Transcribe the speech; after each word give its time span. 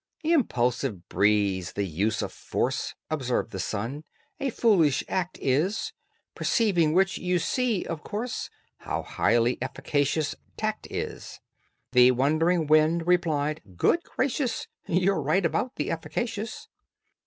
"Impulsive 0.23 1.07
breeze, 1.09 1.73
the 1.73 1.83
use 1.85 2.23
of 2.23 2.33
force," 2.33 2.95
Observed 3.11 3.51
the 3.51 3.59
sun, 3.59 4.03
"a 4.39 4.49
foolish 4.49 5.03
act 5.07 5.37
is, 5.39 5.93
Perceiving 6.33 6.93
which, 6.93 7.19
you 7.19 7.37
see, 7.37 7.85
of 7.85 8.01
course. 8.01 8.49
How 8.77 9.03
highly 9.03 9.59
efficacious 9.61 10.33
tact 10.57 10.87
is." 10.89 11.39
The 11.91 12.09
wondering 12.09 12.65
wind 12.65 13.05
replied, 13.05 13.61
"Good 13.75 14.01
gracious! 14.03 14.67
You're 14.87 15.21
right 15.21 15.45
about 15.45 15.75
the 15.75 15.91
efficacious." 15.91 16.67